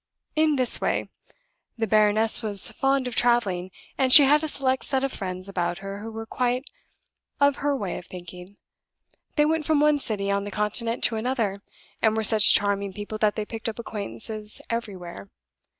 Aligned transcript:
"In 0.35 0.55
this 0.55 0.81
way. 0.81 1.09
The 1.77 1.85
baroness 1.85 2.41
was 2.41 2.71
fond 2.71 3.07
of 3.07 3.15
traveling, 3.15 3.69
and 3.99 4.11
she 4.11 4.23
had 4.23 4.43
a 4.43 4.47
select 4.47 4.83
set 4.83 5.03
of 5.03 5.13
friends 5.13 5.47
about 5.47 5.77
her 5.77 6.01
who 6.01 6.11
were 6.11 6.25
quite 6.25 6.65
of 7.39 7.57
her 7.57 7.75
way 7.77 7.99
of 7.99 8.07
thinking. 8.07 8.57
They 9.35 9.45
went 9.45 9.63
from 9.63 9.79
one 9.79 9.99
city 9.99 10.31
on 10.31 10.43
the 10.43 10.49
Continent 10.49 11.03
to 11.03 11.17
another, 11.17 11.61
and 12.01 12.17
were 12.17 12.23
such 12.23 12.55
charming 12.55 12.93
people 12.93 13.19
that 13.19 13.35
they 13.35 13.45
picked 13.45 13.69
up 13.69 13.77
acquaintances 13.77 14.59
everywhere. 14.71 15.29